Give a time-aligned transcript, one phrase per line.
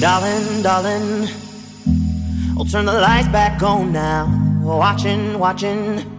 [0.00, 1.28] Darling, darling,
[2.70, 4.26] turn the lights back on now.
[4.62, 6.16] Watching, watching.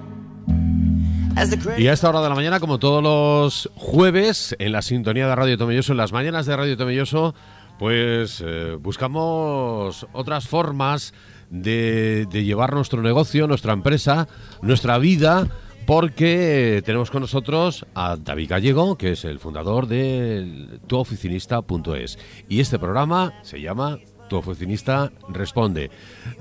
[1.77, 5.35] Y a esta hora de la mañana, como todos los jueves, en la sintonía de
[5.35, 7.35] Radio Tomelloso, en las mañanas de Radio Tomelloso,
[7.77, 11.13] pues eh, buscamos otras formas
[11.51, 14.27] de, de llevar nuestro negocio, nuestra empresa,
[14.63, 15.47] nuestra vida,
[15.87, 22.19] porque tenemos con nosotros a David Gallego, que es el fundador de tuoficinista.es.
[22.49, 23.97] Y este programa se llama
[24.27, 25.89] Tu Oficinista Responde.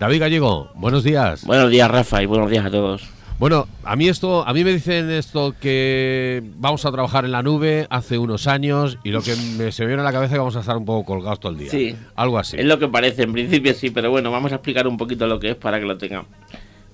[0.01, 1.45] David Gallego, buenos días.
[1.45, 3.09] Buenos días, Rafa, y buenos días a todos.
[3.39, 7.45] Bueno, a mí esto, a mí me dicen esto que vamos a trabajar en la
[7.45, 10.33] nube hace unos años y lo que me se me viene a la cabeza es
[10.33, 11.71] que vamos a estar un poco colgados todo el día.
[11.71, 11.95] Sí.
[12.17, 12.57] Algo así.
[12.59, 15.39] Es lo que parece, en principio sí, pero bueno, vamos a explicar un poquito lo
[15.39, 16.25] que es para que lo tengan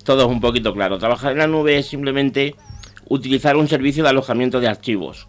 [0.05, 0.99] todos un poquito claro.
[0.99, 2.55] Trabajar en la nube es simplemente
[3.09, 5.29] utilizar un servicio de alojamiento de archivos.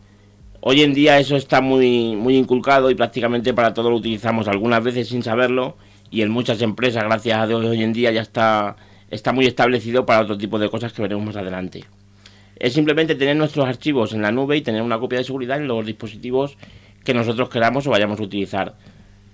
[0.61, 4.83] Hoy en día eso está muy, muy inculcado y prácticamente para todo lo utilizamos, algunas
[4.83, 5.75] veces sin saberlo,
[6.09, 8.77] y en muchas empresas, gracias a Dios, hoy en día ya está
[9.13, 11.85] está muy establecido para otro tipo de cosas que veremos más adelante.
[12.55, 15.67] Es simplemente tener nuestros archivos en la nube y tener una copia de seguridad en
[15.67, 16.57] los dispositivos
[17.03, 18.75] que nosotros queramos o vayamos a utilizar.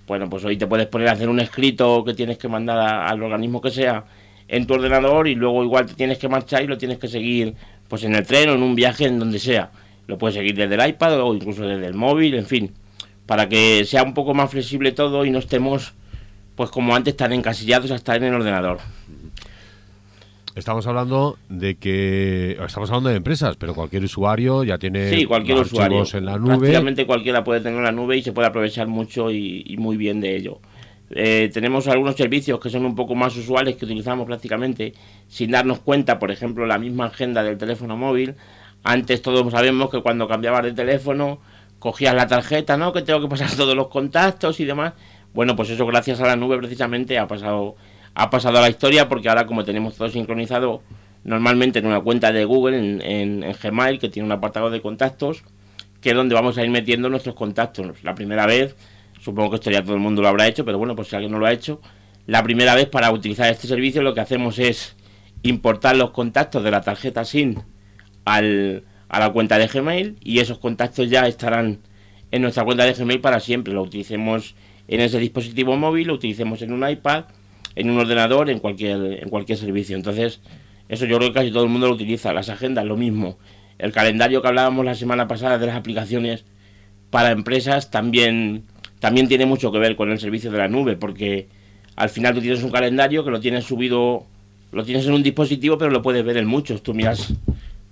[0.06, 3.22] Bueno, pues hoy te puedes poner a hacer un escrito que tienes que mandar al
[3.22, 4.04] organismo que sea
[4.50, 7.54] en tu ordenador y luego igual te tienes que marchar y lo tienes que seguir
[7.88, 9.70] pues en el tren o en un viaje en donde sea.
[10.06, 12.72] Lo puedes seguir desde el iPad o incluso desde el móvil, en fin,
[13.26, 15.92] para que sea un poco más flexible todo y no estemos
[16.56, 18.78] pues como antes tan encasillados hasta en el ordenador.
[20.56, 25.58] Estamos hablando de que estamos hablando de empresas, pero cualquier usuario ya tiene Sí, cualquier
[25.58, 26.02] usuario.
[26.12, 26.56] en la nube.
[26.58, 30.20] Prácticamente cualquiera puede tener la nube y se puede aprovechar mucho y, y muy bien
[30.20, 30.58] de ello.
[31.12, 34.94] Eh, tenemos algunos servicios que son un poco más usuales que utilizamos prácticamente
[35.28, 38.36] sin darnos cuenta, por ejemplo, la misma agenda del teléfono móvil.
[38.84, 41.40] Antes todos sabemos que cuando cambiabas de teléfono
[41.78, 42.92] cogías la tarjeta, ¿no?
[42.92, 44.94] Que tengo que pasar todos los contactos y demás.
[45.34, 47.76] Bueno, pues eso gracias a la nube precisamente ha pasado
[48.14, 50.82] ha pasado a la historia porque ahora como tenemos todo sincronizado
[51.22, 55.44] normalmente en una cuenta de Google en, Gmail que tiene un apartado de contactos
[56.00, 58.02] que es donde vamos a ir metiendo nuestros contactos.
[58.02, 58.74] La primera vez,
[59.20, 61.32] supongo que esto ya todo el mundo lo habrá hecho, pero bueno, pues si alguien
[61.32, 61.80] no lo ha hecho,
[62.26, 64.96] la primera vez para utilizar este servicio lo que hacemos es
[65.42, 67.56] importar los contactos de la tarjeta SIM
[68.24, 71.80] al, a la cuenta de Gmail y esos contactos ya estarán
[72.30, 73.74] en nuestra cuenta de Gmail para siempre.
[73.74, 74.54] Lo utilicemos
[74.88, 77.24] en ese dispositivo móvil, lo utilicemos en un iPad,
[77.74, 79.96] en un ordenador, en cualquier, en cualquier servicio.
[79.96, 80.40] Entonces,
[80.88, 82.32] eso yo creo que casi todo el mundo lo utiliza.
[82.32, 83.38] Las agendas, lo mismo.
[83.78, 86.44] El calendario que hablábamos la semana pasada de las aplicaciones
[87.10, 88.64] para empresas también,
[89.00, 91.48] también tiene mucho que ver con el servicio de la nube, porque
[91.96, 94.26] al final tú tienes un calendario que lo tienes subido,
[94.70, 96.82] lo tienes en un dispositivo, pero lo puedes ver en muchos.
[96.82, 97.34] Tú miras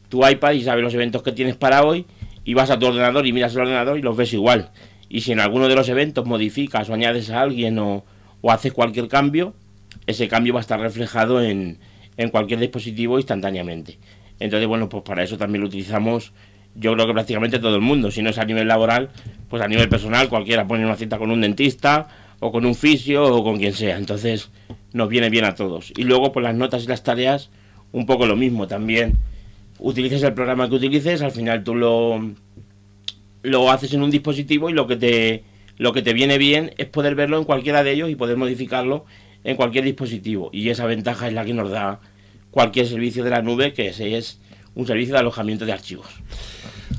[0.08, 2.06] tu iPad y sabes los eventos que tienes para hoy,
[2.44, 4.70] y vas a tu ordenador y miras el ordenador y los ves igual.
[5.08, 8.04] Y si en alguno de los eventos modificas o añades a alguien o,
[8.40, 9.54] o haces cualquier cambio,
[10.06, 11.78] ese cambio va a estar reflejado en,
[12.16, 13.98] en cualquier dispositivo instantáneamente.
[14.40, 16.32] Entonces, bueno, pues para eso también lo utilizamos,
[16.78, 18.10] yo creo que prácticamente todo el mundo.
[18.10, 19.10] Si no es a nivel laboral,
[19.48, 22.08] pues a nivel personal, cualquiera pone una cita con un dentista
[22.40, 23.96] o con un fisio o con quien sea.
[23.96, 24.50] Entonces,
[24.92, 25.92] nos viene bien a todos.
[25.96, 27.50] Y luego, pues las notas y las tareas,
[27.92, 29.18] un poco lo mismo también.
[29.78, 32.20] Utilices el programa que utilices, al final tú lo,
[33.42, 35.44] lo haces en un dispositivo y lo que te
[35.76, 39.06] lo que te viene bien es poder verlo en cualquiera de ellos y poder modificarlo
[39.44, 42.00] en cualquier dispositivo y esa ventaja es la que nos da
[42.50, 44.40] cualquier servicio de la nube que ese es
[44.74, 46.06] un servicio de alojamiento de archivos.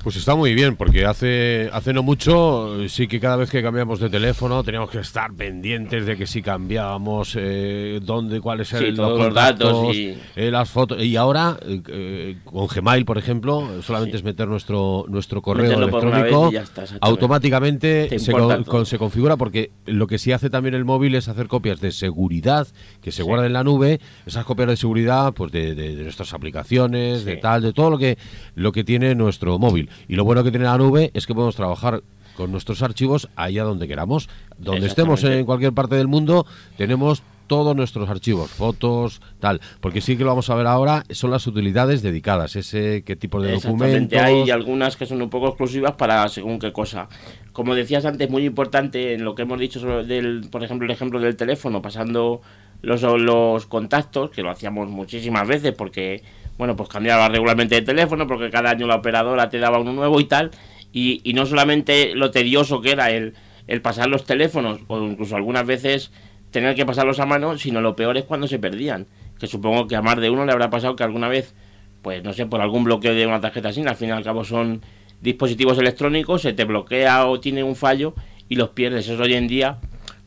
[0.03, 3.61] Pues está muy bien, porque hace, hace no mucho, eh, sí que cada vez que
[3.61, 8.85] cambiamos de teléfono teníamos que estar pendientes de que si cambiábamos, eh, dónde, cuáles eran
[8.85, 11.03] Sí, los todos los datos y- eh, las fotos.
[11.03, 16.49] Y ahora, eh, con Gmail, por ejemplo, solamente es meter nuestro, nuestro correo Meterlo electrónico,
[16.53, 21.13] está, automáticamente Te se, con- se configura, porque lo que sí hace también el móvil
[21.15, 22.67] es hacer copias de seguridad
[23.01, 26.33] que se guardan en la nube, esas copias de seguridad pues de, de- de nuestras
[26.33, 27.41] aplicaciones, de Sí.
[27.41, 28.17] tal, de todo lo que,
[28.55, 29.88] lo que tiene nuestro móvil.
[30.07, 32.03] Y lo bueno que tiene la nube es que podemos trabajar
[32.35, 34.29] con nuestros archivos allá donde queramos.
[34.57, 36.45] Donde estemos en cualquier parte del mundo,
[36.77, 39.59] tenemos todos nuestros archivos, fotos, tal.
[39.81, 43.41] Porque sí que lo vamos a ver ahora, son las utilidades dedicadas, ese qué tipo
[43.41, 44.17] de documentos.
[44.17, 47.09] hay algunas que son un poco exclusivas para según qué cosa.
[47.51, 50.91] Como decías antes, muy importante en lo que hemos dicho sobre del, por ejemplo, el
[50.91, 52.41] ejemplo del teléfono, pasando
[52.81, 56.23] los, los contactos, que lo hacíamos muchísimas veces porque,
[56.59, 60.19] bueno, pues cambiaba regularmente de teléfono porque cada año la operadora te daba uno nuevo
[60.19, 60.51] y tal.
[60.93, 63.33] Y, no solamente lo tedioso que era el,
[63.65, 66.11] el pasar los teléfonos, o incluso algunas veces
[66.51, 69.07] tener que pasarlos a mano, sino lo peor es cuando se perdían.
[69.39, 71.55] Que supongo que a más de uno le habrá pasado que alguna vez
[72.01, 74.43] pues no sé, por algún bloqueo de una tarjeta SIM, al fin y al cabo
[74.43, 74.81] son
[75.21, 78.13] dispositivos electrónicos, se te bloquea o tiene un fallo
[78.47, 79.07] y los pierdes.
[79.07, 79.79] Eso hoy en día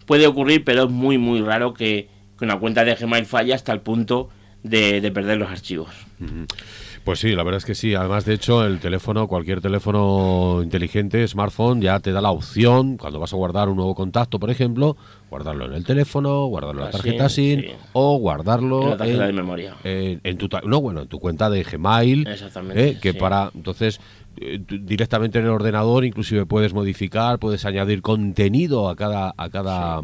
[0.07, 2.09] puede ocurrir, pero es muy, muy raro que,
[2.39, 4.29] que una cuenta de Gmail falle hasta el punto
[4.63, 5.89] de, de perder los archivos.
[7.05, 7.95] Pues sí, la verdad es que sí.
[7.95, 13.19] Además, de hecho, el teléfono, cualquier teléfono inteligente, smartphone, ya te da la opción, cuando
[13.19, 14.97] vas a guardar un nuevo contacto, por ejemplo,
[15.31, 17.67] guardarlo en el teléfono, guardarlo en la Así, tarjeta SIM sí.
[17.95, 19.75] o guardarlo En la tarjeta de memoria.
[19.83, 23.19] en- en tu no bueno en tu cuenta de Gmail Exactamente, eh, que sí.
[23.19, 23.99] para entonces
[24.37, 30.01] eh, directamente en el ordenador inclusive puedes modificar puedes añadir contenido a cada a cada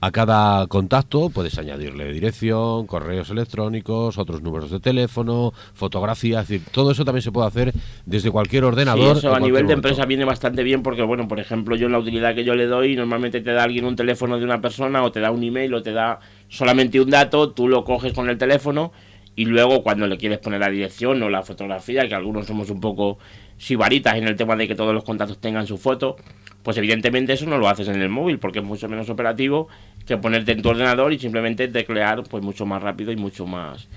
[0.00, 6.68] a cada contacto puedes añadirle dirección, correos electrónicos, otros números de teléfono, fotografías, es decir,
[6.72, 7.72] todo eso también se puede hacer
[8.06, 9.16] desde cualquier ordenador.
[9.16, 9.88] Sí, eso a nivel de momento.
[9.88, 12.66] empresa viene bastante bien porque, bueno, por ejemplo, yo en la utilidad que yo le
[12.66, 15.74] doy, normalmente te da alguien un teléfono de una persona o te da un email
[15.74, 18.92] o te da solamente un dato, tú lo coges con el teléfono
[19.38, 22.80] y luego cuando le quieres poner la dirección o la fotografía, que algunos somos un
[22.80, 23.18] poco
[23.58, 26.16] sibaritas en el tema de que todos los contactos tengan su foto,
[26.62, 29.68] pues evidentemente eso no lo haces en el móvil porque es mucho menos operativo
[30.06, 33.88] que ponerte en tu ordenador y simplemente teclear pues mucho más rápido y mucho más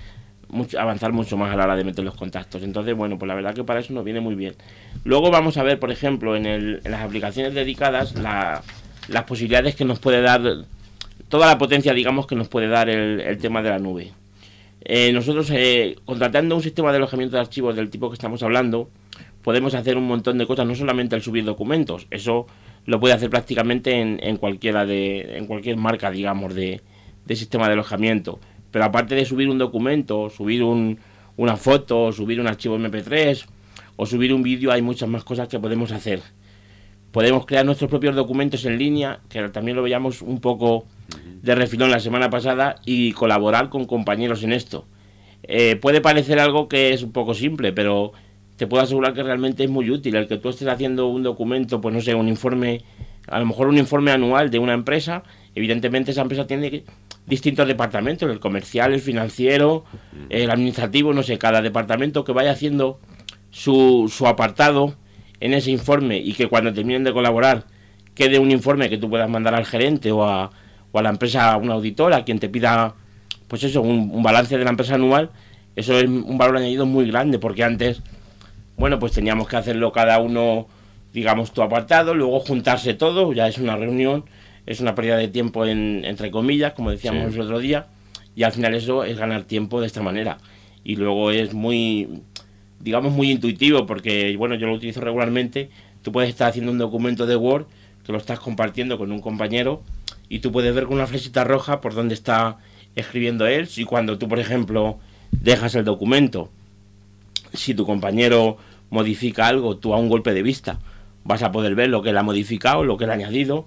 [0.48, 2.62] mucho, avanzar mucho más a la hora de meter los contactos.
[2.62, 4.54] Entonces, bueno, pues la verdad que para eso nos viene muy bien.
[5.04, 8.62] Luego vamos a ver, por ejemplo, en, el, en las aplicaciones dedicadas, la-
[9.08, 10.42] las posibilidades que nos puede dar,
[11.28, 14.12] toda la potencia, digamos, que nos puede dar el, el tema de la nube.
[14.84, 18.90] Eh, nosotros, eh, contratando un sistema de alojamiento de archivos del tipo que estamos hablando,
[19.42, 22.46] podemos hacer un montón de cosas, no solamente el subir documentos, eso
[22.86, 26.80] lo puede hacer prácticamente en, en cualquiera de, en cualquier marca, digamos, de,
[27.24, 28.40] de sistema de alojamiento.
[28.70, 30.98] Pero aparte de subir un documento, subir un,
[31.36, 33.44] una foto, subir un archivo MP3
[33.96, 36.22] o subir un vídeo, hay muchas más cosas que podemos hacer.
[37.12, 40.86] Podemos crear nuestros propios documentos en línea, que también lo veíamos un poco
[41.42, 44.86] de refilón la semana pasada, y colaborar con compañeros en esto.
[45.42, 48.12] Eh, puede parecer algo que es un poco simple, pero
[48.62, 50.14] te puedo asegurar que realmente es muy útil.
[50.14, 52.82] El que tú estés haciendo un documento, pues no sé, un informe,
[53.26, 55.24] a lo mejor un informe anual de una empresa,
[55.56, 56.84] evidentemente esa empresa tiene
[57.26, 59.82] distintos departamentos, el comercial, el financiero,
[60.30, 63.00] el administrativo, no sé, cada departamento que vaya haciendo
[63.50, 64.94] su, su apartado
[65.40, 67.64] en ese informe y que cuando terminen de colaborar
[68.14, 70.52] quede un informe que tú puedas mandar al gerente o a,
[70.92, 72.94] o a la empresa, a una auditora, quien te pida,
[73.48, 75.32] pues eso, un, un balance de la empresa anual,
[75.74, 78.02] eso es un valor añadido muy grande, porque antes,
[78.76, 80.66] bueno, pues teníamos que hacerlo cada uno,
[81.12, 84.24] digamos, tu apartado, luego juntarse todo, ya es una reunión,
[84.66, 87.34] es una pérdida de tiempo en, entre comillas, como decíamos Sí.
[87.36, 87.86] el otro día,
[88.34, 90.38] y al final eso es ganar tiempo de esta manera.
[90.84, 92.22] Y luego es muy,
[92.80, 95.70] digamos, muy intuitivo, porque, bueno, yo lo utilizo regularmente,
[96.02, 97.66] tú puedes estar haciendo un documento de Word,
[98.04, 99.82] que lo estás compartiendo con un compañero,
[100.28, 102.56] y tú puedes ver con una flechita roja por dónde está
[102.96, 104.98] escribiendo él, si cuando tú, por ejemplo,
[105.30, 106.50] dejas el documento,
[107.52, 108.56] si tu compañero
[108.90, 110.78] modifica algo, tú a un golpe de vista
[111.24, 113.66] vas a poder ver lo que él ha modificado, lo que él ha añadido,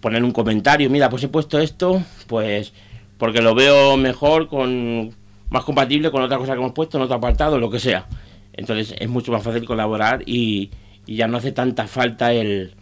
[0.00, 2.72] poner un comentario, mira, pues he puesto esto, pues
[3.18, 5.14] porque lo veo mejor, con
[5.50, 8.06] más compatible con otra cosa que hemos puesto en otro apartado, lo que sea.
[8.52, 10.70] Entonces es mucho más fácil colaborar y,
[11.06, 12.74] y ya no hace tanta falta el,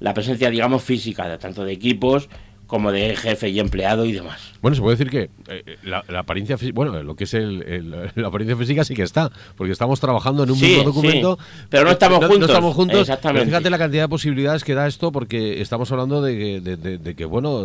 [0.00, 2.28] la presencia, digamos, física, tanto de equipos
[2.72, 4.54] como de jefe y empleado y demás.
[4.62, 7.60] Bueno, se puede decir que eh, la, la apariencia física, bueno, lo que es el,
[7.64, 11.36] el- la apariencia física sí que está, porque estamos trabajando en un Sí, mismo documento.
[11.38, 12.48] sí, pero no estamos no, juntos.
[12.48, 13.00] estamos juntos.
[13.00, 13.40] Exactamente.
[13.44, 16.76] Pero fíjate la cantidad de posibilidades que da esto, porque estamos hablando de que, de,
[16.78, 17.62] de- de que, bueno,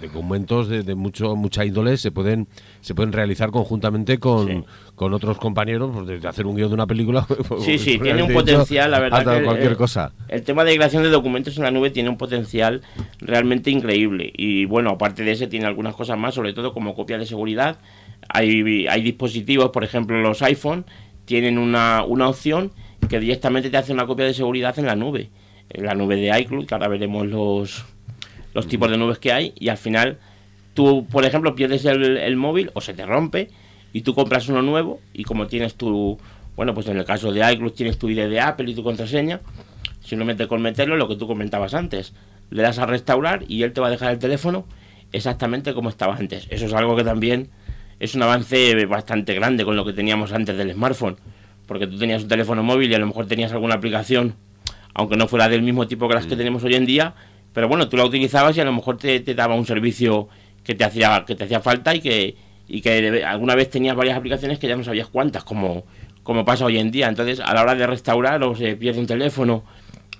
[0.00, 2.48] documentos de, de mucho mucha índole se pueden
[2.80, 4.64] se pueden realizar conjuntamente con, Sí.
[5.00, 7.26] Con otros compañeros, pues desde hacer un guion de una película.
[7.64, 9.38] Sí, sí, pues, tiene un de potencial, la verdad.
[9.38, 10.12] que cualquier el, cosa.
[10.28, 12.82] El tema de creación de documentos en la nube tiene un potencial
[13.18, 14.30] realmente increíble.
[14.36, 17.78] Y bueno, aparte de ese, tiene algunas cosas más, sobre todo como copia de seguridad.
[18.28, 20.84] Hay, hay dispositivos, por ejemplo, los iPhone,
[21.24, 22.70] tienen una, una opción
[23.08, 25.30] que directamente te hace una copia de seguridad en la nube.
[25.70, 27.86] En la nube de iCloud, que ahora veremos los,
[28.52, 29.54] los tipos de nubes que hay.
[29.58, 30.18] Y al final,
[30.74, 33.48] tú, por ejemplo, pierdes el, el móvil o se te rompe
[33.92, 36.18] y tú compras uno nuevo y como tienes tu,
[36.56, 39.40] bueno, pues en el caso de iCloud tienes tu ID de Apple y tu contraseña,
[40.00, 42.12] simplemente con meterlo, lo que tú comentabas antes,
[42.50, 44.66] le das a restaurar y él te va a dejar el teléfono
[45.12, 46.46] exactamente como estaba antes.
[46.50, 47.50] Eso es algo que también
[47.98, 51.16] es un avance bastante grande con lo que teníamos antes del smartphone,
[51.66, 54.34] porque tú tenías un teléfono móvil y a lo mejor tenías alguna aplicación,
[54.94, 57.14] aunque no fuera del mismo tipo que las que tenemos hoy en día,
[57.52, 60.28] pero bueno, tú la utilizabas y a lo mejor te, te daba un servicio
[60.64, 62.36] que te hacía que te hacía falta y que
[62.70, 65.84] y que alguna vez tenías varias aplicaciones que ya no sabías cuántas, como
[66.22, 67.08] como pasa hoy en día.
[67.08, 69.64] Entonces, a la hora de restaurar o se pierde un teléfono,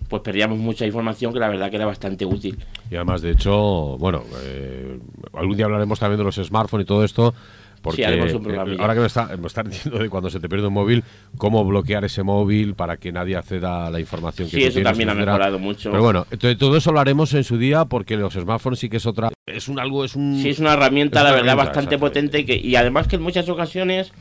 [0.09, 2.59] pues perdíamos mucha información que la verdad que era bastante útil.
[2.91, 4.99] Y además, de hecho, bueno, eh,
[5.35, 7.35] algún día hablaremos también de los smartphones y todo esto,
[7.83, 10.67] Porque un eh, ahora que me está, me está diciendo de cuando se te pierde
[10.67, 11.03] un móvil,
[11.39, 14.75] cómo bloquear ese móvil para que nadie acceda a la información que Sí, tú eso
[14.75, 15.91] tienes, también ha mejorado mucho.
[15.91, 18.99] Pero bueno, entonces todo eso lo haremos en su día porque los smartphones sí que
[18.99, 19.31] es otra.
[19.47, 20.39] Es un algo, es un.
[20.41, 23.17] Sí, es una herramienta, es una la verdad, bastante potente y, que, y además que
[23.17, 24.13] en muchas ocasiones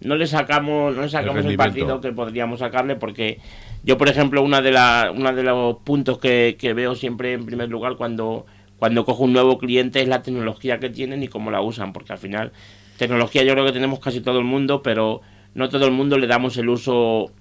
[0.00, 3.38] no le sacamos, no le sacamos el, partido que podríamos sacarle porque
[3.82, 7.44] yo, por ejemplo, una de, la, una de los puntos que, que veo siempre en
[7.44, 8.46] primer lugar cuando,
[8.78, 12.12] cuando cojo un nuevo cliente es la tecnología que tienen y cómo la usan, porque
[12.12, 12.52] al final
[13.00, 15.22] tecnología yo creo que tenemos casi todo el mundo, pero
[15.54, 17.32] no todo el mundo le damos el uso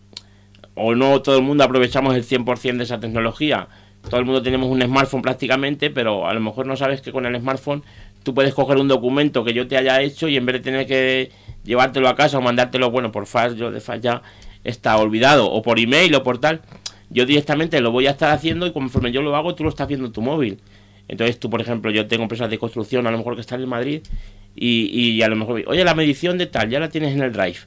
[0.74, 3.68] o no todo el mundo aprovechamos el 100% de esa tecnología.
[4.02, 7.26] Todo el mundo tenemos un smartphone prácticamente, pero a lo mejor no sabes que con
[7.26, 7.84] el smartphone
[8.24, 10.88] tú puedes coger un documento que yo te haya hecho y en vez de tener
[10.88, 11.32] que
[11.66, 14.22] llevártelo a casa o mandártelo, bueno, por fax, yo de fax ya
[14.64, 16.62] está olvidado, o por email o por tal,
[17.10, 19.90] yo directamente lo voy a estar haciendo y conforme yo lo hago, tú lo estás
[19.90, 20.60] viendo en tu móvil.
[21.10, 23.68] Entonces tú, por ejemplo, yo tengo empresas de construcción, a lo mejor que están en
[23.68, 24.02] Madrid,
[24.56, 27.32] y, y a lo mejor, oye, la medición de tal, ya la tienes en el
[27.32, 27.58] Drive.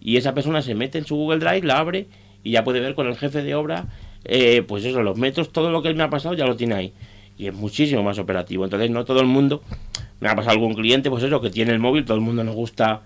[0.00, 2.06] Y esa persona se mete en su Google Drive, la abre
[2.42, 3.86] y ya puede ver con el jefe de obra,
[4.24, 6.74] eh, pues eso, los metros, todo lo que él me ha pasado ya lo tiene
[6.74, 6.92] ahí.
[7.38, 8.64] Y es muchísimo más operativo.
[8.64, 9.62] Entonces no todo el mundo,
[10.20, 12.54] me ha pasado algún cliente, pues eso, que tiene el móvil, todo el mundo nos
[12.54, 13.02] gusta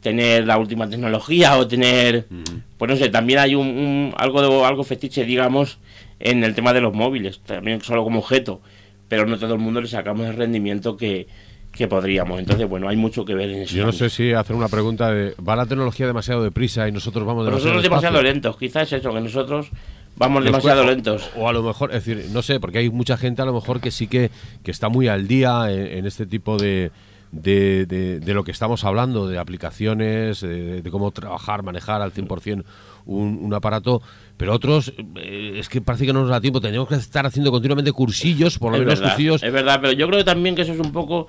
[0.00, 2.26] tener la última tecnología o tener,
[2.78, 5.78] pues no sé, también hay un, un- algo de, algo fetiche, digamos,
[6.18, 8.60] en el tema de los móviles, también solo como objeto,
[9.08, 11.26] pero no todo el mundo le sacamos el rendimiento que,
[11.72, 12.38] que podríamos.
[12.40, 13.76] Entonces, bueno, hay mucho que ver en eso.
[13.76, 15.34] Yo no sé si hacer una pregunta de.
[15.46, 19.20] ¿Va la tecnología demasiado deprisa y nosotros vamos demasiado nosotros demasiado lentos, quizás eso, que
[19.20, 19.70] nosotros
[20.16, 21.30] vamos Nos demasiado cuesta- lentos.
[21.36, 23.80] O a lo mejor, es decir, no sé, porque hay mucha gente a lo mejor
[23.80, 24.30] que sí que,
[24.62, 26.90] que está muy al día en, en este tipo de,
[27.32, 32.12] de, de- de lo que estamos hablando, de aplicaciones, de, de cómo trabajar, manejar al
[32.12, 32.64] 100%
[33.06, 34.02] un, un aparato,
[34.36, 37.50] pero otros eh, es que parece que no nos da tiempo, tenemos que estar haciendo
[37.50, 39.42] continuamente cursillos, por lo Es menos verdad, cursillos.
[39.42, 41.26] es verdad, pero yo creo también que eso es un poco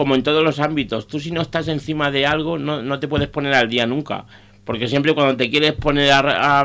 [0.00, 1.06] como en todos los ámbitos.
[1.06, 4.24] Tú si no estás encima de algo, no, no te puedes poner al día nunca.
[4.64, 6.64] Porque siempre cuando te quieres poner a,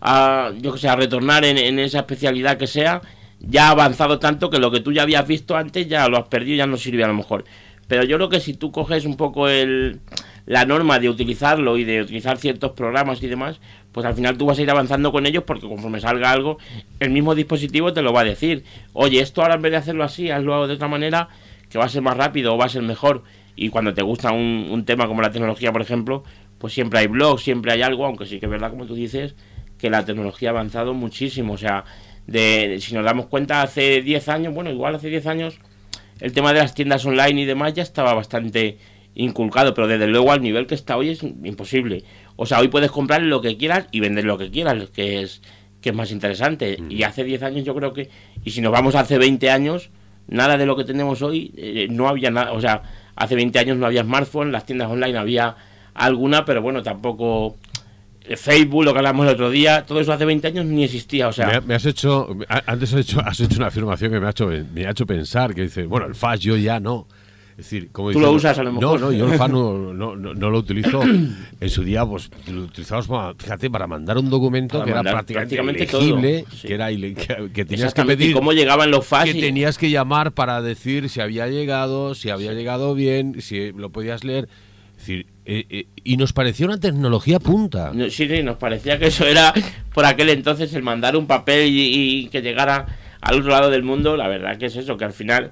[0.00, 3.02] a- yo que sé, a retornar en, en esa especialidad que sea,
[3.40, 6.28] ya ha avanzado tanto que lo que tú ya habías visto antes ya lo has
[6.28, 7.44] perdido ya no sirve a lo mejor.
[7.88, 9.98] Pero yo creo que si tú coges un poco el,
[10.46, 13.58] la norma de utilizarlo y de utilizar ciertos programas y demás,
[13.90, 16.58] pues al final tú vas a ir avanzando con ellos porque conforme salga algo,
[17.00, 18.62] el mismo dispositivo te lo va a decir.
[18.92, 21.28] Oye, esto ahora en vez de hacerlo así, hazlo de otra manera,
[21.68, 23.22] que va a ser más rápido o va a ser mejor.
[23.56, 26.22] Y cuando te gusta un, un tema como la tecnología, por ejemplo,
[26.58, 29.34] pues siempre hay blogs, siempre hay algo, aunque sí que es verdad, como tú dices,
[29.78, 31.54] que la tecnología ha avanzado muchísimo.
[31.54, 31.84] O sea,
[32.26, 35.58] de, si nos damos cuenta, hace 10 años, bueno, igual hace 10 años,
[36.20, 38.78] el tema de las tiendas online y demás ya estaba bastante
[39.14, 42.04] inculcado, pero desde luego al nivel que está hoy es imposible.
[42.36, 45.42] O sea, hoy puedes comprar lo que quieras y vender lo que quieras, que es
[45.80, 46.78] que es más interesante.
[46.88, 48.10] Y hace 10 años yo creo que,
[48.44, 49.90] y si nos vamos hace 20 años,
[50.28, 52.82] nada de lo que tenemos hoy, eh, no había nada, o sea,
[53.16, 55.56] hace 20 años no había smartphone, las tiendas online había
[55.94, 57.56] alguna, pero bueno, tampoco
[58.22, 61.28] eh, Facebook, lo que hablamos el otro día, todo eso hace 20 años ni existía,
[61.28, 62.28] o sea, me, ha- me has hecho,
[62.66, 65.54] antes has hecho, has hecho una afirmación que me ha hecho, me ha hecho pensar,
[65.54, 67.06] que dice, bueno, el FAS yo ya no.
[67.58, 69.00] Es decir, como Tú lo usas a lo mejor.
[69.00, 71.02] No, no, yo el FAS no, no, no- no lo utilizo.
[71.02, 75.02] En su día, pues lo utilizamos, para, fíjate, para mandar un documento Para que era
[75.02, 76.68] prácticamente, ilegible, sí.
[76.68, 79.90] que, era ile- que, que tenías que pedir, cómo llegaban los FAS que tenías que
[79.90, 84.48] llamar para decir si había llegado, si había llegado bien, si lo podías leer.
[84.92, 87.92] Es decir, eh, eh, y nos pareció una tecnología punta.
[88.10, 89.52] Sí, sí, nos parecía que eso era
[89.92, 91.80] por aquel entonces el mandar un papel y,
[92.24, 92.86] y que llegara
[93.20, 94.16] al otro lado del mundo.
[94.16, 95.50] La verdad que es eso, que al final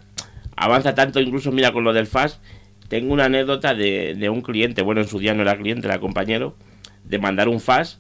[0.57, 2.41] avanza tanto, incluso mira con lo del FAS.
[2.89, 6.57] Tengo una anécdota de, un cliente, bueno, en su día no era cliente, era compañero,
[7.05, 7.99] de mandar un FAS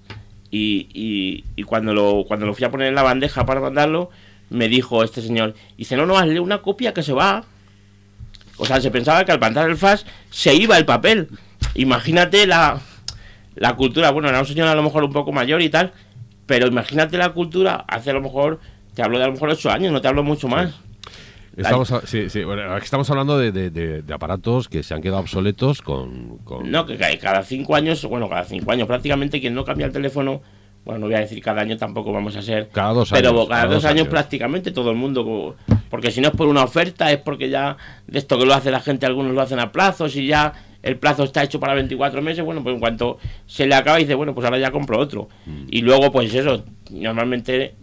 [0.50, 4.10] y, y, y cuando, lo, cuando lo fui a poner en la bandeja para mandarlo,
[4.48, 7.44] me dijo este señor, dice, no, no, hazle una copia que se va.
[8.58, 11.28] O sea, se pensaba que al mandar el FAS se iba el papel.
[11.74, 12.80] Imagínate la,
[13.56, 15.92] la cultura, bueno, era un señor a lo mejor un poco mayor y tal,
[16.46, 18.60] pero imagínate la cultura hace a lo mejor,
[18.94, 20.74] te hablo de a lo mejor ocho años, no te hablo mucho más.
[21.56, 25.00] Estamos, a- sí, sí, bueno, estamos hablando de, de- de- de aparatos que se han
[25.00, 26.38] quedado obsoletos con...
[26.44, 29.86] con- No, que ca- cada cinco años, bueno, cada cinco años prácticamente quien no cambia
[29.86, 30.42] el teléfono,
[30.84, 33.48] bueno, no voy a decir cada año tampoco vamos a ser, Cada dos pero años,
[33.48, 34.08] cada, cada dos dos años, años.
[34.10, 35.56] prácticamente todo el mundo,
[35.90, 38.70] porque si no es por una oferta, es porque ya de esto que lo hace
[38.70, 42.22] la gente, algunos lo hacen a plazos y ya el plazo está hecho para 24
[42.22, 45.28] meses, bueno, pues en cuanto se le acaba dice, bueno, pues ahora ya compro otro.
[45.46, 45.64] Mm.
[45.70, 47.74] Y luego, pues eso, normalmente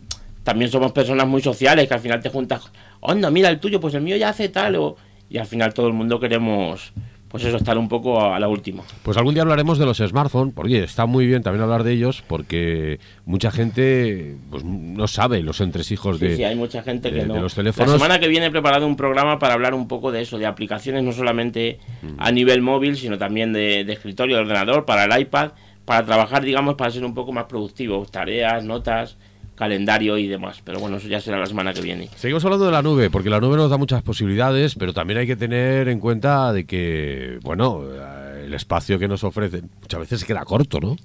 [0.44, 3.94] también somos personas muy sociales que al final te juntas, onda, mira el tuyo, pues
[3.94, 4.96] el mío ya hace tal, o...
[5.30, 6.94] y al final todo el mundo queremos
[7.30, 8.84] pues eso, estar un poco a la última.
[9.02, 12.24] Pues algún día hablaremos de los smartphones, porque está muy bien también hablar de ellos,
[12.28, 17.26] porque mucha gente pues no sabe los entresijos Sí, de, sí, hay mucha gente que
[17.26, 17.34] no.
[17.34, 17.92] de los teléfonos.
[17.94, 20.46] La semana que viene he preparado un programa para hablar un poco de eso, de
[20.46, 22.16] aplicaciones no solamente Mm.
[22.20, 25.54] a nivel móvil, sino también de, de escritorio, de ordenador, para el iPad,
[25.86, 29.18] para trabajar, digamos, para ser un poco más productivo, tareas, notas,
[29.56, 30.62] calendario y demás.
[30.64, 32.10] Pero bueno, eso ya será la semana que viene.
[32.16, 35.28] Seguimos hablando de la nube, porque la nube nos da muchas posibilidades, pero también hay
[35.28, 40.20] que tener en cuenta de que, bueno, eh, el espacio que nos ofrece muchas veces
[40.22, 40.96] se queda corto, ¿no?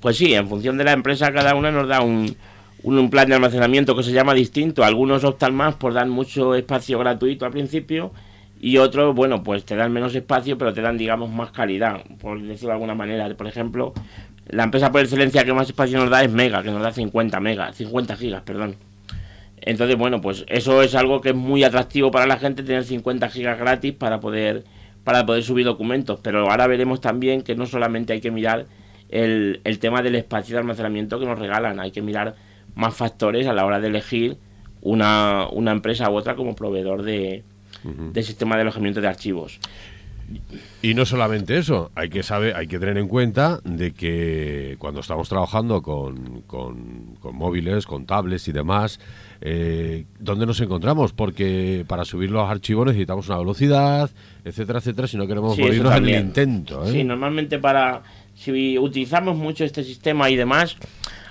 [0.00, 2.36] Pues sí, en función de la empresa, cada una nos da un,
[2.82, 4.84] un, un plan de almacenamiento que se llama distinto.
[4.84, 8.12] Algunos optan más por dar mucho espacio gratuito al principio
[8.60, 12.40] y otros, bueno, pues te dan menos espacio, pero te dan, digamos, más calidad, por
[12.40, 13.28] decirlo de alguna manera.
[13.36, 13.92] Por ejemplo,
[14.48, 17.40] la empresa por excelencia que más espacio nos da es Mega, que nos da 50
[17.40, 18.76] megas, 50 gigas, perdón.
[19.60, 23.28] Entonces, bueno, pues eso es algo que es muy atractivo para la gente, tener 50
[23.28, 24.64] gigas gratis para poder,
[25.04, 26.20] para poder subir documentos.
[26.22, 28.66] Pero ahora veremos también que no solamente hay que mirar
[29.08, 32.34] el, el tema del espacio de almacenamiento que nos regalan, hay que mirar
[32.74, 34.38] más factores a la hora de elegir
[34.80, 37.42] una, una empresa u otra como proveedor de,
[37.84, 39.60] de sistema de alojamiento de archivos.
[40.82, 45.00] Y no solamente eso, hay que saber, hay que tener en cuenta de que cuando
[45.00, 49.00] estamos trabajando con, con- con móviles, con tablets y demás,
[49.40, 51.12] eh, ¿dónde nos encontramos?
[51.12, 54.10] Porque para subir los archivos necesitamos una velocidad,
[54.44, 56.84] etcétera, etcétera, si no queremos Sí, morirnos en el intento.
[56.84, 56.92] ¿eh?
[56.92, 58.02] Sí, normalmente para
[58.34, 60.76] si utilizamos mucho este sistema y demás,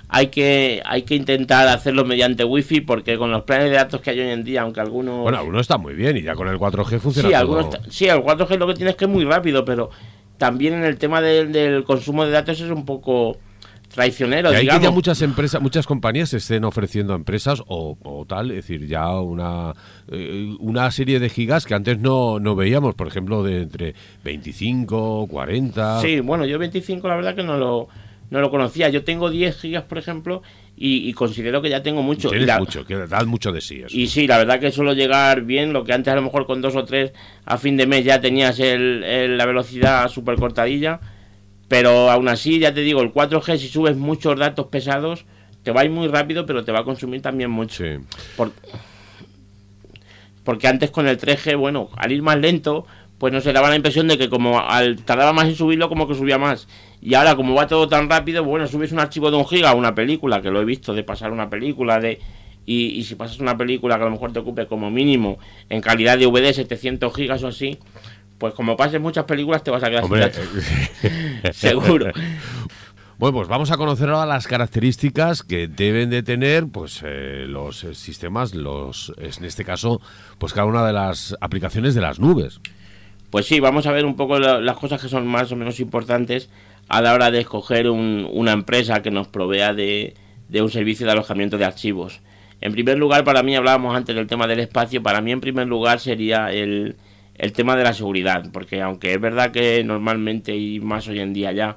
[0.08, 4.10] hay que hay que intentar hacerlo mediante wifi porque con los planes de datos que
[4.10, 6.58] hay hoy en día, aunque algunos Bueno, alguno está muy bien y ya con el
[6.58, 7.58] 4G funciona sí, todo.
[7.58, 9.90] algunos sí, el 4G lo que tiene es que es muy rápido, pero
[10.38, 13.36] también en el tema del, del consumo de datos es un poco
[13.92, 14.82] traicionero, Y hay que digamos.
[14.82, 19.10] ya muchas empresas, muchas compañías estén ofreciendo a empresas o, o tal, es decir, ya
[19.18, 19.72] una
[20.08, 25.26] eh, una serie de gigas que antes no, no veíamos, por ejemplo, de entre 25,
[25.28, 26.00] 40.
[26.02, 27.88] Sí, bueno, yo 25 la verdad que no lo
[28.30, 28.88] no lo conocía.
[28.88, 30.42] Yo tengo 10 gigas, por ejemplo,
[30.76, 32.28] y, y considero que ya tengo mucho.
[32.30, 33.96] Tienes la- mucho, que da mucho de sí eso.
[33.96, 36.60] Y sí, la verdad que suelo llegar bien, lo que antes a lo mejor con
[36.62, 37.12] dos o tres
[37.44, 41.00] a fin de mes ya tenías el, el- la velocidad súper cortadilla,
[41.68, 45.24] pero aún así, ya te digo, el 4G si subes muchos datos pesados,
[45.62, 47.84] te va a ir muy rápido, pero te va a consumir también mucho.
[47.84, 47.90] Sí.
[48.36, 48.52] Por-
[50.44, 52.86] porque antes con el 3G, bueno, al ir más lento,
[53.18, 56.08] pues no se daba la impresión de que como al tardaba más en subirlo, como
[56.08, 56.68] que subía más.
[57.00, 59.94] Y ahora, como va todo tan rápido, bueno, subes un archivo de un giga, una
[59.94, 62.18] película, que lo he visto, de pasar una película, de
[62.66, 65.38] y, y si pasas una película que a lo mejor te ocupe como mínimo
[65.70, 67.78] en calidad de VD 700 gigas o así,
[68.36, 70.48] pues como pases muchas películas te vas a quedar sin Hombre, datos.
[71.56, 72.12] Seguro.
[73.18, 77.82] Bueno, pues vamos a conocer ahora las características que deben de tener pues eh, los
[77.82, 80.00] eh, sistemas, los en este caso,
[80.38, 82.60] pues cada una de las aplicaciones de las nubes.
[83.30, 85.80] Pues sí, vamos a ver un poco la- las cosas que son más o menos
[85.80, 86.48] importantes
[86.88, 90.14] a la hora de escoger un- una empresa que nos provea de,
[90.60, 92.20] un servicio de alojamiento de archivos.
[92.60, 95.66] En primer lugar, para mí, hablábamos antes del tema del espacio, para mí en primer
[95.68, 96.96] lugar sería el,
[97.36, 101.32] el tema de la seguridad, porque aunque es verdad que normalmente y más hoy en
[101.34, 101.76] día ya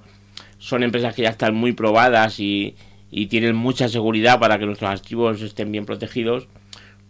[0.58, 2.76] son empresas que ya están muy probadas y,
[3.12, 6.48] y tienen mucha seguridad para que nuestros archivos estén bien protegidos,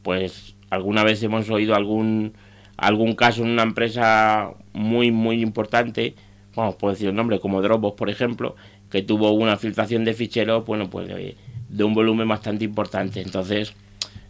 [0.03, 2.33] pues alguna vez hemos oído algún
[2.77, 6.15] algún caso en una empresa muy muy importante,
[6.55, 8.55] vamos, puedo decir el nombre, como Dropbox, por ejemplo,
[8.89, 13.21] que tuvo una filtración de ficheros, bueno, pues de, un volumen bastante importante.
[13.21, 13.73] Entonces,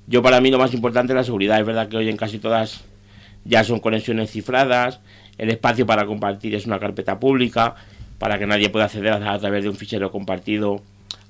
[0.08, 1.60] yo para mí lo más importante es la seguridad.
[1.60, 2.84] Es verdad que hoy en casi todas
[3.44, 5.00] ya son conexiones cifradas,
[5.38, 7.76] el espacio para compartir es una carpeta pública,
[8.20, 10.82] para que nadie pueda acceder a, través de un fichero compartido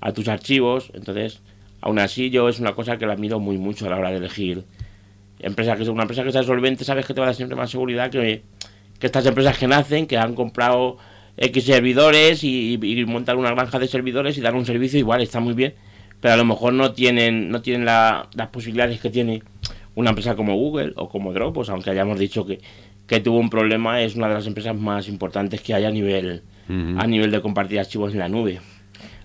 [0.02, 0.92] a tus archivos.
[0.94, 1.42] Entonces,
[1.80, 4.18] aún así yo es una cosa que la miro muy mucho a la hora de
[4.18, 4.66] elegir
[5.42, 7.70] empresa que una empresa que sea solvente, sabes que te va a dar siempre más
[7.70, 8.44] seguridad que,
[9.02, 10.98] que estas empresas que nacen, que han comprado
[11.36, 15.42] X servidores y, y montan una granja de servidores y dan un servicio igual, está
[15.42, 15.74] muy bien,
[16.22, 19.42] pero a lo mejor no tienen, no tienen la- las posibilidades que tiene
[19.96, 22.62] una empresa como Google o como Dropbox, aunque hayamos dicho que,
[23.08, 26.44] que tuvo un problema, es una de las empresas más importantes que hay a nivel,
[27.00, 28.62] a nivel de compartir archivos en la nube.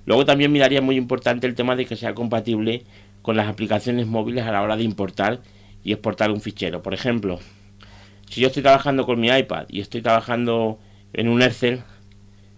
[0.07, 2.85] Luego también miraría muy importante el tema de que sea compatible
[3.23, 5.41] con las aplicaciones móviles a la hora de importar
[5.85, 6.83] y exportar un fichero.
[6.83, 7.39] Por ejemplo,
[8.29, 10.79] si yo estoy trabajando con mi iPad y estoy trabajando
[11.13, 11.83] en un Excel,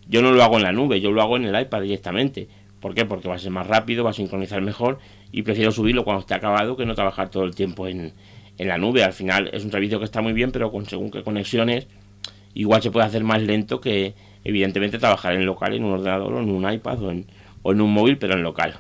[0.09, 2.49] yo no lo hago en la nube, yo lo hago en el iPad directamente.
[2.81, 3.05] ¿Por qué?
[3.05, 4.99] Porque va a ser más rápido, va a sincronizar mejor
[5.33, 8.13] y prefiero subirlo cuando esté acabado que no trabajar todo el tiempo en,
[8.57, 9.03] en la nube.
[9.03, 11.87] Al final es un servicio que está muy bien, pero con según qué conexiones,
[12.55, 16.41] igual se puede hacer más lento que evidentemente trabajar en local, en un ordenador o
[16.41, 17.27] en un iPad o en,
[17.63, 18.77] o en un móvil, pero en local.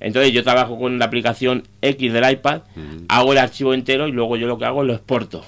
[0.00, 2.62] Entonces yo trabajo con la aplicación X del iPad,
[3.08, 5.44] hago el archivo entero y luego yo lo que hago es lo exporto.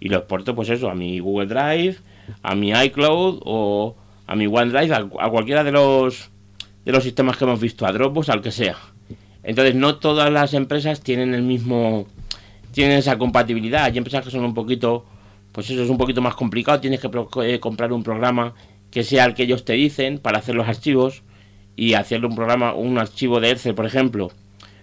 [0.00, 1.98] Y lo exporto pues eso, a mi Google Drive
[2.42, 6.30] a mi iCloud o a mi OneDrive, a, cualquiera de los
[6.84, 8.76] de los sistemas que hemos visto, a Dropbox, al que sea.
[9.42, 12.06] Entonces no todas las empresas tienen el mismo
[12.72, 13.84] tienen esa compatibilidad.
[13.84, 15.04] Hay empresas que son un poquito,
[15.52, 16.80] pues eso es un poquito más complicado.
[16.80, 17.10] Tienes que
[17.44, 18.54] eh, comprar un programa
[18.90, 21.22] que sea el que ellos te dicen para hacer los archivos
[21.76, 24.30] y hacerle un programa, un archivo de Excel, por ejemplo,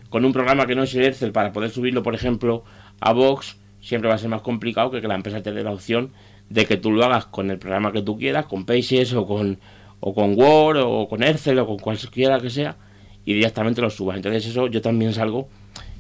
[0.09, 2.63] con un programa que no es el Excel para poder subirlo, por ejemplo,
[2.99, 5.71] a Vox, siempre va a ser más complicado que que la empresa te dé la
[5.71, 6.11] opción
[6.49, 9.59] de que tú lo hagas con el programa que tú quieras, con Pages o con,
[9.99, 12.77] o con Word o con Excel o con cualquiera que sea,
[13.25, 14.17] y directamente lo subas.
[14.17, 15.49] Entonces eso yo también salgo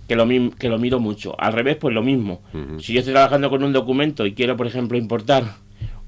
[0.07, 0.25] que lo,
[0.57, 1.35] que lo miro mucho.
[1.39, 2.41] Al revés, pues lo mismo.
[2.79, 5.43] Si yo estoy trabajando con un documento y quiero, por ejemplo, importar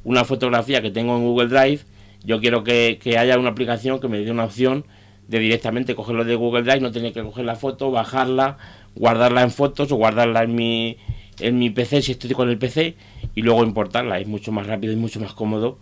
[0.03, 1.81] una fotografía que tengo en Google Drive,
[2.23, 4.85] yo quiero que, haya una aplicación que me dé una opción
[5.27, 8.57] de directamente cogerlo de Google Drive, no tener que coger la foto, bajarla,
[8.95, 10.97] guardarla en fotos o guardarla en mi,
[11.39, 12.95] en mi PC si estoy con el PC
[13.35, 14.19] y luego importarla.
[14.19, 15.77] Es mucho más rápido y mucho más cómodo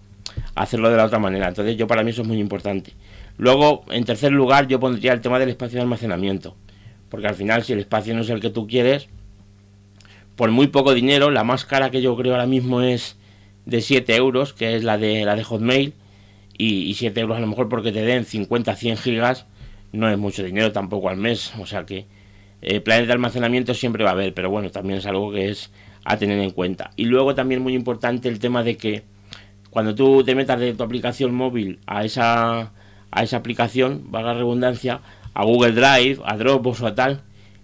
[0.56, 1.48] hacerlo de la otra manera.
[1.48, 2.94] Entonces yo para mí eso es muy importante.
[3.38, 6.56] Luego, en tercer lugar, yo pondría el tema del espacio de almacenamiento
[7.10, 9.08] porque al final si el espacio no es el que tú quieres,
[10.36, 13.18] por muy poco dinero, la más cara que yo creo ahora mismo es
[13.66, 15.94] de 7 euros, que es la de, la de Hotmail,
[16.58, 19.46] y, 7 euros a lo mejor porque te den 50, 100 gigas,
[19.92, 22.06] no es mucho dinero tampoco al mes, o sea que
[22.62, 25.72] eh, planes de almacenamiento siempre va a haber, pero bueno, también es algo que es
[26.04, 26.92] a tener en cuenta.
[26.96, 29.04] Y luego también muy importante el tema de que
[29.70, 32.72] cuando tú te metas de tu aplicación móvil a esa,
[33.12, 35.02] a esa aplicación, valga la redundancia,
[35.34, 37.22] a Google Drive, a Dropbox o a tal,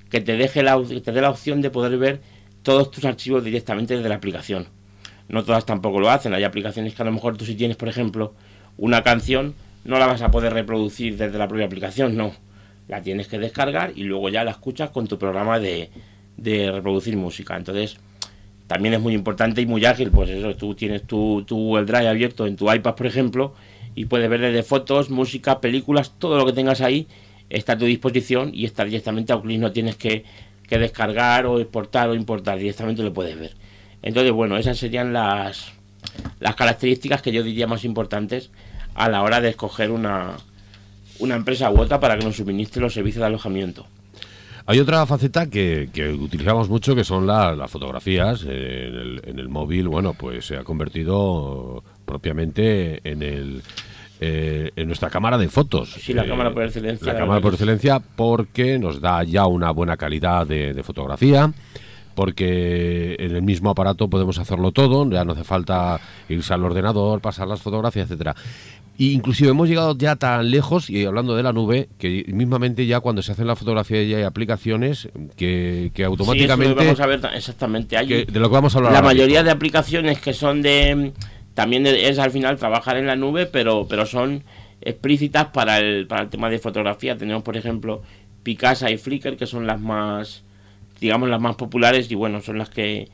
[0.10, 2.22] que te, deje la, te dé la opción de poder ver
[2.62, 4.68] todos tus archivos directamente desde la aplicación.
[5.28, 6.34] No todas tampoco lo hacen.
[6.34, 8.36] Hay aplicaciones que a lo mejor tú si tienes, por ejemplo,
[8.78, 12.34] una canción, no la vas a poder reproducir desde la propia aplicación, no.
[12.88, 15.90] La tienes que descargar y luego ya la escuchas con tu programa de,
[16.38, 17.56] de reproducir música.
[17.56, 17.98] Entonces,
[18.68, 22.08] también es muy importante y muy ágil, pues eso, tú tienes tu, tu Google Drive
[22.08, 23.54] abierto en tu iPad, por ejemplo,
[23.96, 27.08] y puedes ver desde fotos, música, películas, todo lo que tengas ahí
[27.50, 30.26] está a tu disposición y está directamente a Oculus, no tienes que,
[30.70, 33.54] descargar o exportar o importar, directamente lo puedes ver.
[34.02, 35.72] Entonces, bueno, esas serían las,
[36.40, 38.50] las características que yo diría más importantes
[38.96, 40.38] a la hora de escoger una,
[41.20, 43.86] una empresa u otra para que nos suministre los servicios de alojamiento.
[44.66, 48.44] Hay otra faceta que, que utilizamos mucho que son las fotografías.
[48.44, 53.64] En el, en el móvil, bueno, pues se ha convertido propiamente en el
[54.26, 55.92] eh, en nuestra cámara de fotos.
[56.00, 57.12] Sí, la cámara por excelencia.
[57.12, 61.52] La, cámara por excelencia porque nos da ya una buena calidad de, fotografía
[62.16, 66.00] porque en el mismo aparato podemos hacerlo todo, ya no hace falta
[66.30, 68.34] irse al ordenador, pasar las fotografías, etcétera.
[69.00, 73.00] E inclusive hemos llegado ya tan lejos, y hablando de la nube, que mismamente ya
[73.00, 76.80] cuando se hace la fotografía ya hay aplicaciones que, que automáticamente...
[76.80, 77.98] Sí, vamos a ver exactamente.
[77.98, 81.12] De lo que vamos a hablar La mayoría de aplicaciones que son de
[81.54, 84.44] también es al final trabajar en la nube, pero, pero son
[84.82, 87.18] explícitas para el, para el tema de fotografía.
[87.18, 88.02] Tenemos, por ejemplo,
[88.42, 90.44] Picasa y Flickr, que son las más,
[91.00, 93.08] digamos, las más populares y bueno, son las que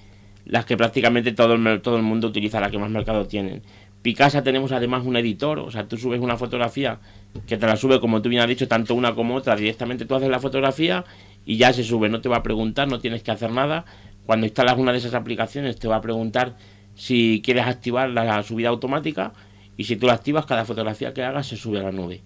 [0.46, 3.62] las que prácticamente todo el, todo el mundo utiliza, las que más mercado tienen.
[4.02, 7.00] Picasa tenemos además un editor, o sea, tú subes una fotografía
[7.46, 10.16] que te la sube, como tú bien has dicho, tanto una como otra, directamente tú
[10.16, 11.04] haces la fotografía
[11.46, 13.86] y ya se sube, no te va a preguntar, no tienes que hacer nada.
[14.26, 16.56] Cuando instalas una de esas aplicaciones te va a preguntar
[16.96, 19.34] si quieres activar la subida automática
[19.76, 22.22] y si tú la activas, cada fotografía que hagas se sube a la nube.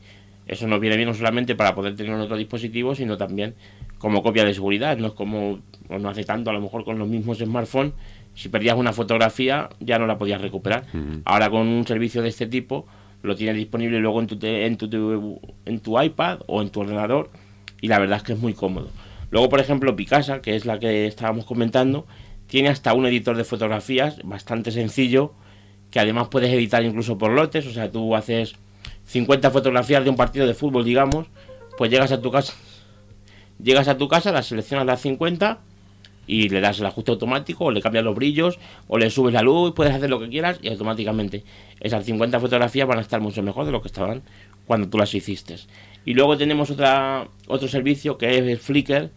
[0.45, 3.55] Eso nos viene bien no solamente para poder tener en otro dispositivo, sino también
[3.97, 4.97] como copia de seguridad.
[4.97, 5.59] No es como,
[5.89, 7.93] no hace tanto, a lo mejor con los mismos smartphones,
[8.35, 10.85] si perdías una fotografía ya no la podías recuperar.
[11.25, 12.87] Ahora con un servicio de este tipo
[13.21, 17.29] lo tienes disponible luego en tu, en, tu, en tu iPad o en tu ordenador
[17.81, 18.89] y la verdad es que es muy cómodo.
[19.29, 22.05] Luego, por ejemplo, Picasa, que es la que estábamos comentando,
[22.47, 25.33] tiene hasta un editor de fotografías bastante sencillo,
[25.89, 28.53] que además puedes editar incluso por lotes, o sea, tú haces
[29.05, 31.27] 50 fotografías de un partido de fútbol, digamos,
[31.77, 32.53] pues llegas a tu casa,
[33.61, 35.59] llegas a tu casa, las seleccionas las 50
[36.27, 39.41] y le das el ajuste automático, o le cambias los brillos, o le subes la
[39.41, 41.43] luz, puedes hacer lo que quieras y automáticamente
[41.79, 44.21] esas 50 fotografías van a estar mucho mejor de lo que estaban
[44.65, 45.55] cuando tú las hiciste.
[46.05, 49.09] Y luego tenemos otra, otro servicio que es Flickr,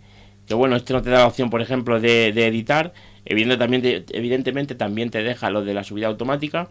[0.47, 2.93] que bueno, este no te da la opción, por ejemplo, de, editar,
[3.29, 6.69] Evidentemente, evidentemente también te deja lo de la subida automática,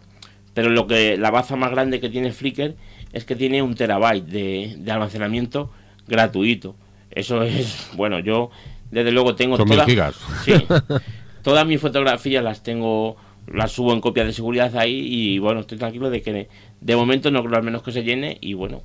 [0.54, 2.76] pero lo que la baza más grande que tiene Flickr
[3.12, 5.70] es que tiene un terabyte de, almacenamiento
[6.08, 6.78] gratuito.
[7.12, 8.52] Eso es, bueno, yo
[8.96, 10.16] desde luego tengo todas, gigas.
[10.46, 10.54] Sí,
[11.44, 15.78] todas mis fotografías las tengo, las subo en copia de seguridad ahí y bueno, estoy
[15.78, 16.48] tranquilo de que
[16.80, 18.84] de momento no creo al menos que se llene y bueno,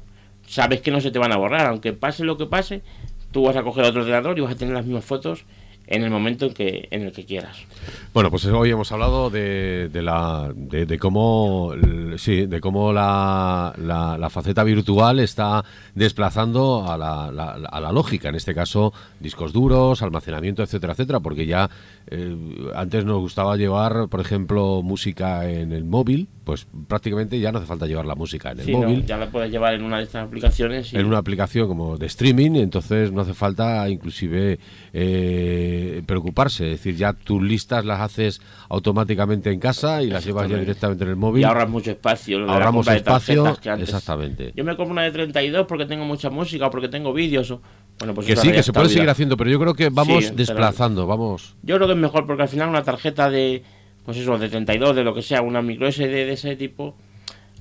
[0.49, 2.83] sabes que no se te van a borrar, aunque pase lo que pase,
[3.31, 5.45] tú vas a coger otro ordenador y vas a tener las mismas fotos
[5.91, 7.57] en el momento en, que, en el que quieras.
[8.15, 11.75] Bueno, pues hoy hemos hablado de, de la, de, cómo,
[12.17, 18.37] sí, de cómo la, la, faceta virtual está desplazando a la, a la lógica, en
[18.37, 21.69] este caso discos duros, almacenamiento, etcétera, etcétera, porque ya
[22.07, 22.37] eh,
[22.75, 27.67] antes nos gustaba llevar, por ejemplo, música en el móvil, pues prácticamente ya no hace
[27.67, 29.07] falta llevar la música en el móvil.
[29.07, 30.93] ya la puedes llevar en una de estas aplicaciones.
[30.95, 34.59] En una aplicación como de streaming, entonces no hace falta inclusive
[34.93, 36.67] eh, preocuparse.
[36.67, 41.05] Es decir, ya tus listas las haces automáticamente en casa y las llevas ya directamente
[41.05, 41.43] en el móvil.
[41.43, 42.49] Y ahorras mucho espacio.
[42.49, 44.53] Ahorramos espacio, exactamente.
[44.57, 47.55] Yo me compro una de 32 porque tengo mucha música o porque tengo vídeos.
[47.99, 51.07] Bueno, pues que sí, que se puede seguir haciendo, pero yo creo que vamos desplazando,
[51.07, 51.57] vamos.
[51.63, 53.63] Yo creo que es mejor porque al final una tarjeta de
[54.05, 56.97] pues eso, de 32, de lo que sea, una micro SD de ese tipo.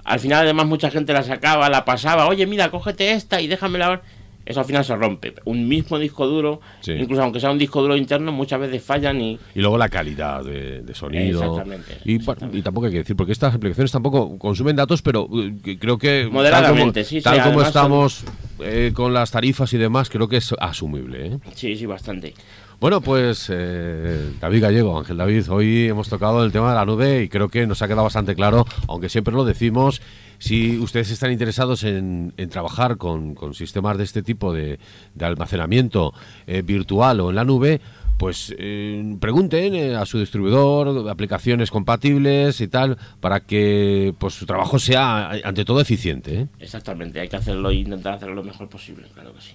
[0.04, 4.02] Al final, además, mucha gente la sacaba, la pasaba, oye, mira, cógete esta y déjamela.
[4.50, 5.36] Eso al final se rompe.
[5.46, 9.40] Un mismo disco duro, incluso aunque sea un disco duro interno, muchas veces fallan y.
[9.54, 11.44] Y luego la calidad de, sonido.
[11.44, 12.16] Exactamente y,
[12.58, 16.28] y, tampoco hay que decir, porque estas aplicaciones tampoco consumen datos, pero uh, creo que.
[16.32, 18.24] Moderadamente, sí, Tal como estamos
[18.60, 21.28] eh, con las tarifas y demás, creo que es asumible.
[21.28, 21.40] ¿eh?
[21.54, 22.34] Sí, sí, bastante.
[22.80, 27.22] Bueno, pues eh, David Gallego, Ángel David, hoy hemos tocado el tema de la nube
[27.22, 30.02] y creo que nos ha quedado bastante claro, aunque siempre lo decimos,
[30.40, 34.80] si ustedes están interesados en, trabajar con, sistemas de este tipo de,
[35.20, 36.14] almacenamiento
[36.48, 37.82] eh, virtual o en la nube,
[38.18, 44.78] pues eh, pregunten a su distribuidor aplicaciones compatibles y tal para que pues su trabajo
[44.78, 46.48] sea ante todo eficiente.
[46.60, 49.54] Exactamente, hay que hacerlo e intentar hacerlo lo mejor posible, claro que sí.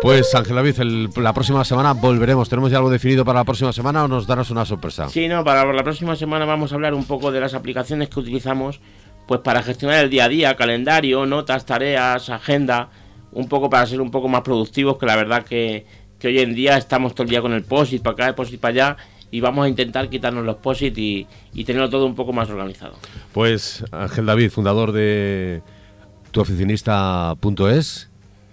[0.00, 0.76] Pues Ángel David,
[1.16, 2.48] la próxima semana volveremos.
[2.48, 5.08] ¿Tenemos ya algo definido para la próxima semana o nos darás una sorpresa?
[5.08, 8.20] Sí, no, para la próxima semana vamos a hablar un poco de las aplicaciones que
[8.20, 8.80] utilizamos
[9.26, 12.90] pues para gestionar el día a día, calendario, notas, tareas, agenda,
[13.32, 15.84] un poco para ser un poco más productivos, que la verdad que,
[16.24, 18.72] hoy en día estamos todo el día con el POSIT para acá, el POSIT para
[18.72, 18.96] allá,
[19.30, 22.94] y vamos a intentar quitarnos los POSIT y, y tenerlo todo un poco más organizado.
[23.32, 25.60] Pues Ángel David, fundador de
[26.30, 28.08] tuoficinista.es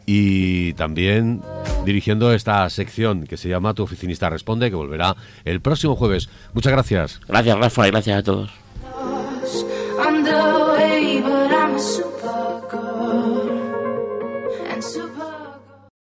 [0.06, 1.42] y también
[1.86, 5.16] dirigiendo esta sección que se llama Tu oficinista responde, que volverá
[5.46, 6.30] el próximo jueves.
[6.54, 7.20] Muchas gracias.
[7.28, 8.65] Gracias, Rafa, y gracias a todos.